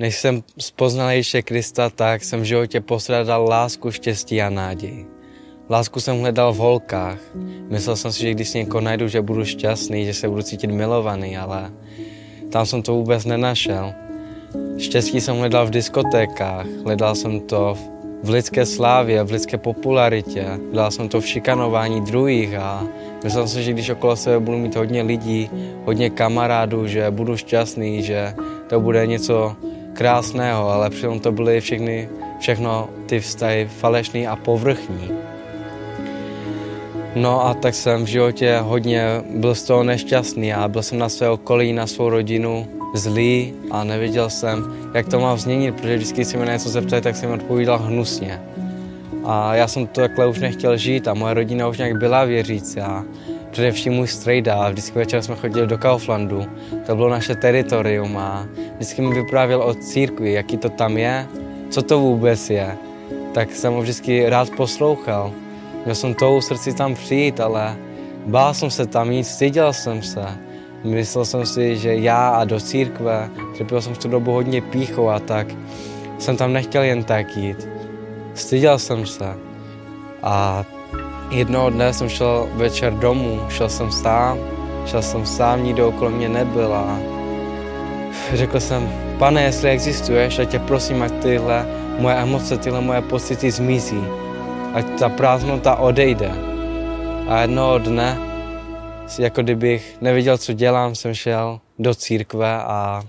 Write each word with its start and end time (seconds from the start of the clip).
Než 0.00 0.16
jsem 0.16 0.42
spoznal 0.58 1.10
ještě 1.10 1.42
Krista, 1.42 1.90
tak 1.90 2.24
jsem 2.24 2.40
v 2.40 2.44
životě 2.44 2.80
postradal 2.80 3.44
lásku, 3.44 3.90
štěstí 3.90 4.42
a 4.42 4.50
naději. 4.50 5.06
Lásku 5.70 6.00
jsem 6.00 6.20
hledal 6.20 6.52
v 6.52 6.56
holkách. 6.56 7.18
Myslel 7.68 7.96
jsem 7.96 8.12
si, 8.12 8.20
že 8.20 8.30
když 8.30 8.52
někoho 8.52 8.80
najdu, 8.80 9.08
že 9.08 9.22
budu 9.22 9.44
šťastný, 9.44 10.04
že 10.04 10.14
se 10.14 10.28
budu 10.28 10.42
cítit 10.42 10.70
milovaný, 10.70 11.36
ale 11.36 11.72
tam 12.52 12.66
jsem 12.66 12.82
to 12.82 12.94
vůbec 12.94 13.24
nenašel. 13.24 13.92
Štěstí 14.78 15.20
jsem 15.20 15.36
hledal 15.36 15.66
v 15.66 15.70
diskotékách, 15.70 16.66
hledal 16.84 17.14
jsem 17.14 17.40
to 17.40 17.78
v 18.22 18.30
lidské 18.30 18.66
slávě, 18.66 19.22
v 19.22 19.30
lidské 19.30 19.58
popularitě, 19.58 20.44
hledal 20.70 20.90
jsem 20.90 21.08
to 21.08 21.20
v 21.20 21.26
šikanování 21.26 22.00
druhých 22.00 22.54
a 22.54 22.86
myslel 23.24 23.48
jsem 23.48 23.58
si, 23.60 23.64
že 23.64 23.72
když 23.72 23.90
okolo 23.90 24.16
sebe 24.16 24.40
budu 24.40 24.58
mít 24.58 24.76
hodně 24.76 25.02
lidí, 25.02 25.50
hodně 25.84 26.10
kamarádů, 26.10 26.86
že 26.86 27.10
budu 27.10 27.36
šťastný, 27.36 28.02
že 28.02 28.34
to 28.68 28.80
bude 28.80 29.06
něco 29.06 29.56
krásného, 29.98 30.70
ale 30.70 30.90
přitom 30.90 31.20
to 31.20 31.32
byly 31.32 31.60
všechny, 31.60 32.08
všechno 32.38 32.88
ty 33.06 33.20
vztahy 33.20 33.66
falešný 33.66 34.26
a 34.26 34.36
povrchní. 34.36 35.10
No 37.14 37.46
a 37.46 37.54
tak 37.54 37.74
jsem 37.74 38.04
v 38.04 38.08
životě 38.08 38.58
hodně 38.62 39.22
byl 39.30 39.54
z 39.54 39.62
toho 39.62 39.82
nešťastný 39.82 40.54
a 40.54 40.68
byl 40.68 40.82
jsem 40.82 40.98
na 40.98 41.08
své 41.08 41.28
okolí, 41.28 41.72
na 41.72 41.86
svou 41.86 42.08
rodinu 42.08 42.66
zlý 42.94 43.54
a 43.70 43.84
nevěděl 43.84 44.30
jsem, 44.30 44.74
jak 44.94 45.08
to 45.08 45.20
mám 45.20 45.38
změnit, 45.38 45.74
protože 45.74 45.96
vždycky 45.96 46.24
si 46.24 46.36
mi 46.36 46.46
na 46.46 46.52
něco 46.52 46.68
zeptali, 46.68 47.02
tak 47.02 47.16
jsem 47.16 47.30
odpovídal 47.30 47.78
hnusně. 47.78 48.40
A 49.24 49.54
já 49.54 49.68
jsem 49.68 49.86
to 49.86 50.00
takhle 50.00 50.26
už 50.26 50.38
nechtěl 50.38 50.76
žít 50.76 51.08
a 51.08 51.14
moje 51.14 51.34
rodina 51.34 51.68
už 51.68 51.78
nějak 51.78 51.98
byla 51.98 52.24
věřící 52.24 52.80
a 52.80 53.04
především 53.50 53.92
můj 53.92 54.08
strejda. 54.08 54.68
Vždycky 54.68 54.98
večer 54.98 55.22
jsme 55.22 55.36
chodili 55.36 55.66
do 55.66 55.78
Kauflandu, 55.78 56.46
to 56.86 56.96
bylo 56.96 57.08
naše 57.08 57.34
teritorium 57.34 58.16
a 58.16 58.46
vždycky 58.74 59.02
mi 59.02 59.14
vyprávěl 59.14 59.62
o 59.62 59.74
církvi, 59.74 60.32
jaký 60.32 60.56
to 60.56 60.68
tam 60.68 60.98
je, 60.98 61.26
co 61.70 61.82
to 61.82 62.00
vůbec 62.00 62.50
je. 62.50 62.76
Tak 63.34 63.52
jsem 63.52 63.72
ho 63.72 63.82
vždycky 63.82 64.28
rád 64.28 64.50
poslouchal. 64.50 65.32
Měl 65.84 65.94
jsem 65.94 66.14
tou 66.14 66.40
srdci 66.40 66.74
tam 66.74 66.94
přijít, 66.94 67.40
ale 67.40 67.76
bál 68.26 68.54
jsem 68.54 68.70
se 68.70 68.86
tam 68.86 69.10
jít, 69.10 69.24
styděl 69.24 69.72
jsem 69.72 70.02
se. 70.02 70.24
Myslel 70.84 71.24
jsem 71.24 71.46
si, 71.46 71.76
že 71.76 71.94
já 71.94 72.28
a 72.28 72.44
do 72.44 72.60
církve, 72.60 73.30
trpěl 73.56 73.82
jsem 73.82 73.94
v 73.94 73.98
tu 73.98 74.08
dobu 74.08 74.32
hodně 74.32 74.62
píchou 74.62 75.08
a 75.08 75.18
tak 75.18 75.46
jsem 76.18 76.36
tam 76.36 76.52
nechtěl 76.52 76.82
jen 76.82 77.04
tak 77.04 77.36
jít. 77.36 77.68
Styděl 78.34 78.78
jsem 78.78 79.06
se. 79.06 79.34
A 80.22 80.64
jednoho 81.30 81.70
dne 81.70 81.92
jsem 81.92 82.08
šel 82.08 82.48
večer 82.54 82.92
domů, 82.92 83.40
šel 83.48 83.68
jsem 83.68 83.92
sám, 83.92 84.38
šel 84.86 85.02
jsem 85.02 85.26
sám, 85.26 85.64
nikdo 85.64 85.88
okolo 85.88 86.10
mě 86.10 86.28
nebyl 86.28 86.74
a 86.74 86.98
řekl 88.32 88.60
jsem, 88.60 88.92
pane, 89.18 89.42
jestli 89.42 89.70
existuješ, 89.70 90.36
tak 90.36 90.48
tě 90.48 90.58
prosím, 90.58 91.02
ať 91.02 91.12
tyhle 91.12 91.66
moje 91.98 92.16
emoce, 92.16 92.58
tyhle 92.58 92.80
moje 92.80 93.02
pocity 93.02 93.50
zmizí, 93.50 94.04
ať 94.74 94.86
ta 94.98 95.08
prázdnota 95.08 95.76
odejde. 95.76 96.30
A 97.28 97.40
jednoho 97.40 97.78
dne, 97.78 98.18
jako 99.18 99.42
kdybych 99.42 99.96
neviděl, 100.00 100.38
co 100.38 100.52
dělám, 100.52 100.94
jsem 100.94 101.14
šel 101.14 101.60
do 101.78 101.94
církve 101.94 102.54
a 102.54 103.02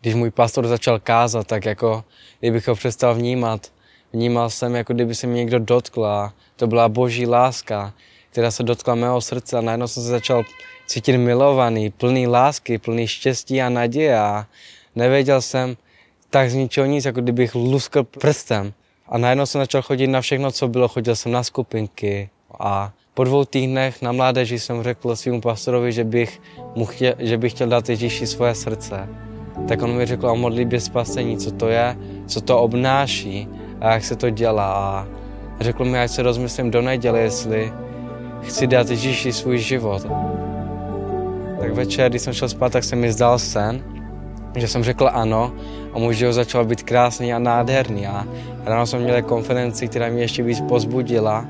když 0.00 0.14
můj 0.14 0.30
pastor 0.30 0.66
začal 0.66 0.98
kázat, 0.98 1.46
tak 1.46 1.64
jako 1.64 2.04
kdybych 2.40 2.68
ho 2.68 2.74
přestal 2.74 3.14
vnímat, 3.14 3.66
vnímal 4.12 4.50
jsem, 4.50 4.74
jako 4.74 4.92
kdyby 4.92 5.14
se 5.14 5.26
mě 5.26 5.36
někdo 5.36 5.58
dotkl 5.58 6.04
a 6.04 6.32
to 6.56 6.66
byla 6.66 6.88
boží 6.88 7.26
láska, 7.26 7.92
která 8.30 8.50
se 8.50 8.62
dotkla 8.62 8.94
mého 8.94 9.20
srdce 9.20 9.58
a 9.58 9.60
najednou 9.60 9.86
jsem 9.86 10.02
se 10.02 10.08
začal 10.08 10.42
cítit 10.86 11.18
milovaný, 11.18 11.90
plný 11.90 12.26
lásky, 12.26 12.78
plný 12.78 13.06
štěstí 13.06 13.62
a 13.62 13.68
naděje 13.68 14.18
a 14.18 14.46
nevěděl 14.94 15.42
jsem 15.42 15.76
tak 16.30 16.50
z 16.50 16.54
ničeho 16.54 16.86
nic, 16.86 17.04
jako 17.04 17.20
kdybych 17.20 17.54
luskl 17.54 18.04
prstem. 18.04 18.72
A 19.08 19.18
najednou 19.18 19.46
jsem 19.46 19.60
začal 19.60 19.82
chodit 19.82 20.06
na 20.06 20.20
všechno, 20.20 20.50
co 20.50 20.68
bylo. 20.68 20.88
Chodil 20.88 21.16
jsem 21.16 21.32
na 21.32 21.42
skupinky 21.42 22.30
a 22.60 22.92
po 23.14 23.24
dvou 23.24 23.44
týdnech 23.44 24.02
na 24.02 24.12
mládeži 24.12 24.58
jsem 24.58 24.82
řekl 24.82 25.16
svým 25.16 25.40
pastorovi, 25.40 25.92
že 25.92 26.04
bych, 26.04 26.40
mu 26.74 26.86
chtěl, 26.86 27.14
že 27.18 27.38
bych 27.38 27.52
chtěl 27.52 27.68
dát 27.68 27.88
Ježíši 27.88 28.26
svoje 28.26 28.54
srdce. 28.54 29.08
Tak 29.68 29.82
on 29.82 29.96
mi 29.96 30.06
řekl 30.06 30.28
o 30.28 30.36
modlitbě 30.36 30.80
spasení, 30.80 31.38
co 31.38 31.50
to 31.50 31.68
je, 31.68 31.96
co 32.26 32.40
to 32.40 32.60
obnáší 32.60 33.48
a 33.80 33.92
jak 33.92 34.04
se 34.04 34.16
to 34.16 34.30
dělá. 34.30 35.06
A 35.60 35.64
řekl 35.64 35.84
mi, 35.84 35.98
ať 35.98 36.10
se 36.10 36.22
rozmyslím 36.22 36.70
do 36.70 36.82
neděle, 36.82 37.20
jestli 37.20 37.72
chci 38.42 38.66
dát 38.66 38.90
Ježíši 38.90 39.32
svůj 39.32 39.58
život. 39.58 40.06
Tak 41.60 41.72
večer, 41.74 42.10
když 42.10 42.22
jsem 42.22 42.32
šel 42.32 42.48
spát, 42.48 42.72
tak 42.72 42.84
se 42.84 42.96
mi 42.96 43.12
zdal 43.12 43.38
sen, 43.38 43.82
že 44.56 44.68
jsem 44.68 44.84
řekl 44.84 45.10
ano 45.12 45.52
a 45.92 45.98
můj 45.98 46.14
život 46.14 46.32
začal 46.32 46.64
být 46.64 46.82
krásný 46.82 47.34
a 47.34 47.38
nádherný. 47.38 48.06
A 48.06 48.26
ráno 48.64 48.86
jsem 48.86 49.02
měl 49.02 49.22
konferenci, 49.22 49.88
která 49.88 50.08
mě 50.08 50.22
ještě 50.22 50.42
víc 50.42 50.60
pozbudila. 50.60 51.46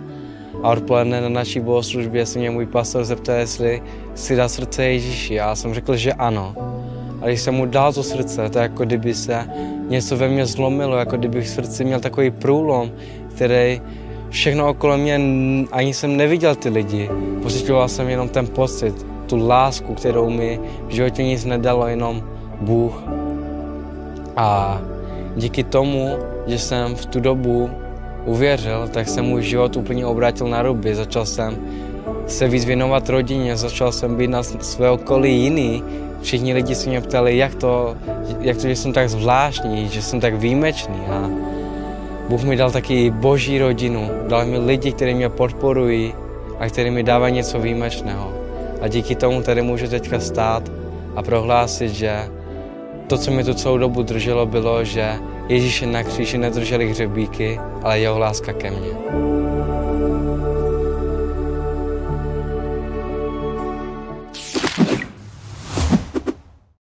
A 0.62 0.70
odpoledne 0.70 1.20
na 1.20 1.28
naší 1.28 1.60
bohoslužbě 1.60 2.26
se 2.26 2.38
mě 2.38 2.50
můj 2.50 2.66
pastor 2.66 3.04
zeptal, 3.04 3.34
jestli 3.34 3.82
si 4.14 4.37
dá 4.37 4.48
srdce 4.48 4.84
Ježíši. 4.84 5.41
A 5.41 5.48
já 5.48 5.54
jsem 5.54 5.75
řekl, 5.75 5.97
že 5.97 6.12
ano. 6.12 6.54
A 7.22 7.26
když 7.26 7.41
jsem 7.41 7.54
mu 7.54 7.66
dal 7.66 7.93
to 7.93 8.03
srdce, 8.03 8.50
to 8.50 8.58
jako 8.58 8.84
kdyby 8.84 9.14
se 9.14 9.47
něco 9.89 10.17
ve 10.17 10.29
mně 10.29 10.47
zlomilo, 10.47 10.97
jako 10.97 11.17
kdybych 11.17 11.47
v 11.47 11.51
srdci 11.51 11.85
měl 11.85 12.01
takový 12.01 12.31
průlom, 12.31 12.91
který 13.35 13.83
všechno 14.31 14.69
okolo 14.69 14.99
mě, 14.99 15.21
ani 15.73 15.95
jsem 15.95 16.17
neviděl 16.17 16.55
ty 16.55 16.69
lidi. 16.69 17.11
Pocitoval 17.43 17.89
jsem 17.89 18.09
jenom 18.09 18.29
ten 18.29 18.47
pocit, 18.47 19.07
tu 19.27 19.49
lásku, 19.49 19.95
kterou 19.95 20.31
mi 20.31 20.61
v 20.89 20.91
životě 20.91 21.23
nic 21.23 21.45
nedalo, 21.45 21.87
jenom 21.87 22.23
Bůh. 22.61 23.03
A 24.37 24.81
díky 25.37 25.65
tomu, 25.65 26.17
že 26.47 26.59
jsem 26.59 26.95
v 26.95 27.07
tu 27.07 27.21
dobu 27.21 27.71
uvěřil, 28.25 28.89
tak 28.93 29.09
jsem 29.09 29.25
můj 29.25 29.43
život 29.43 29.77
úplně 29.77 30.07
obrátil 30.07 30.49
na 30.49 30.63
ruby. 30.63 30.95
Začal 30.95 31.27
jsem 31.27 31.57
se 32.27 32.49
víc 32.49 32.65
věnovat 32.65 33.09
rodině, 33.09 33.57
začal 33.57 33.93
jsem 33.93 34.17
být 34.17 34.31
na 34.31 34.43
své 34.43 34.91
okolí 34.91 35.43
jiný. 35.43 35.83
Všichni 36.26 36.54
lidi 36.54 36.75
se 36.75 36.88
mě 36.88 37.00
ptali, 37.00 37.37
jak 37.37 37.54
to, 37.54 37.97
jak 38.41 38.56
to, 38.56 38.62
že 38.62 38.76
jsem 38.76 38.92
tak 38.92 39.09
zvláštní, 39.09 39.88
že 39.88 40.03
jsem 40.03 40.20
tak 40.20 40.34
výjimečný. 40.34 40.98
A 41.09 41.31
Bůh 42.28 42.44
mi 42.44 42.56
dal 42.56 42.70
taky 42.70 43.10
boží 43.10 43.59
rodinu, 43.59 44.10
dal 44.28 44.47
mi 44.47 44.59
lidi, 44.59 44.92
kteří 44.92 45.14
mě 45.14 45.28
podporují 45.28 46.14
a 46.59 46.69
kteří 46.69 46.91
mi 46.91 47.03
dávají 47.03 47.34
něco 47.34 47.59
výjimečného. 47.59 48.32
A 48.81 48.88
díky 48.88 49.14
tomu 49.14 49.42
tady 49.42 49.62
můžu 49.62 49.88
teďka 49.88 50.20
stát 50.20 50.72
a 51.16 51.22
prohlásit, 51.22 51.91
že 51.91 52.28
to, 53.06 53.19
co 53.19 53.31
mi 53.31 53.44
tu 53.44 53.54
celou 53.54 53.78
dobu 53.78 54.03
drželo, 54.03 54.47
bylo, 54.47 54.84
že 54.84 55.14
Ježíše 55.48 55.87
na 55.87 56.03
kříži 56.03 56.38
nedrželi 56.38 56.91
hřebíky, 56.91 57.60
ale 57.82 58.00
jeho 58.00 58.19
láska 58.19 58.53
ke 58.53 58.70
mně. 58.70 59.46